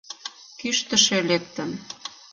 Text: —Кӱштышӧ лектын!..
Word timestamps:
—Кӱштышӧ 0.59 1.17
лектын!.. 1.29 1.71